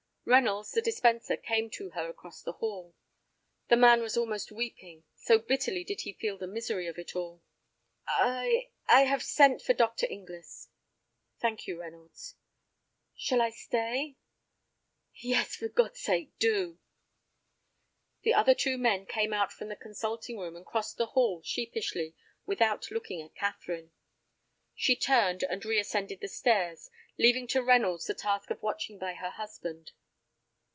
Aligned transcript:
Reynolds, 0.23 0.71
the 0.71 0.83
dispenser, 0.83 1.35
came 1.35 1.71
to 1.71 1.89
her 1.89 2.07
across 2.07 2.43
the 2.43 2.53
hall. 2.53 2.93
The 3.69 3.75
man 3.75 4.01
was 4.01 4.15
almost 4.15 4.51
weeping, 4.51 5.03
so 5.15 5.39
bitterly 5.39 5.83
did 5.83 6.01
he 6.01 6.13
feel 6.13 6.37
the 6.37 6.45
misery 6.47 6.85
of 6.87 6.99
it 6.99 7.15
all. 7.15 7.41
"I—I 8.07 9.01
have 9.01 9.23
sent 9.23 9.63
for 9.63 9.73
Dr. 9.73 10.05
Inglis." 10.09 10.69
"Thank 11.39 11.65
you, 11.67 11.81
Reynolds." 11.81 12.35
"Shall 13.17 13.41
I 13.41 13.49
stay?" 13.49 14.15
"Yes, 15.15 15.55
for 15.55 15.67
God's 15.67 15.99
sake, 15.99 16.37
do!" 16.37 16.77
The 18.21 18.35
other 18.35 18.53
two 18.53 18.77
men 18.77 19.07
came 19.07 19.33
out 19.33 19.51
from 19.51 19.69
the 19.69 19.75
consulting 19.75 20.37
room, 20.37 20.55
and 20.55 20.65
crossed 20.65 20.97
the 20.97 21.07
hall 21.07 21.41
sheepishly, 21.41 22.15
without 22.45 22.91
looking 22.91 23.23
at 23.23 23.35
Catherine. 23.35 23.91
She 24.75 24.95
turned, 24.95 25.43
and 25.43 25.65
reascended 25.65 26.21
the 26.21 26.27
stairs, 26.29 26.91
leaving 27.17 27.47
to 27.47 27.63
Reynolds 27.63 28.05
the 28.05 28.13
task 28.13 28.51
of 28.51 28.61
watching 28.61 28.99
by 28.99 29.15
her 29.15 29.31
husband. 29.31 29.91